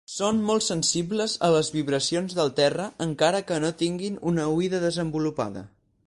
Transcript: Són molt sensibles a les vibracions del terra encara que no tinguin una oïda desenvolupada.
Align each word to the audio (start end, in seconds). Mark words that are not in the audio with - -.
Són 0.11 0.37
molt 0.45 0.63
sensibles 0.67 1.33
a 1.47 1.49
les 1.55 1.67
vibracions 1.75 2.33
del 2.39 2.49
terra 2.59 2.87
encara 3.07 3.41
que 3.51 3.59
no 3.65 3.69
tinguin 3.83 4.17
una 4.33 4.47
oïda 4.55 4.81
desenvolupada. 4.87 5.63